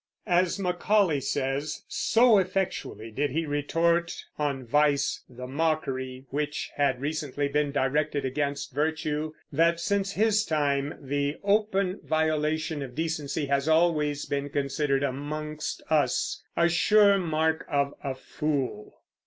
[0.25, 7.47] As Macaulay says, "So effectually did he retort on vice the mockery which had recently
[7.47, 14.25] been directed against virtue, that since his time the open violation of decency has always
[14.25, 19.01] been considered amongst us a sure mark of a fool."